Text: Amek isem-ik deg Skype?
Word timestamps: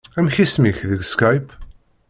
Amek 0.17 0.35
isem-ik 0.43 0.77
deg 0.89 1.01
Skype? 1.13 1.51